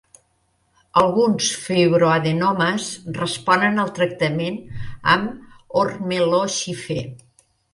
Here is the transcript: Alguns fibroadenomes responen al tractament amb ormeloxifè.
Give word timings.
Alguns 1.01 1.49
fibroadenomes 1.65 2.87
responen 3.19 3.77
al 3.83 3.93
tractament 4.01 4.59
amb 5.17 5.79
ormeloxifè. 5.83 6.99